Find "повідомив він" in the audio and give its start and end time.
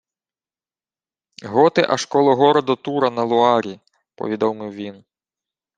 4.15-5.03